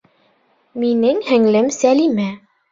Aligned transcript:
Минең 0.85 1.21
һеңлем 1.29 1.71
Сәлимә 1.79 2.29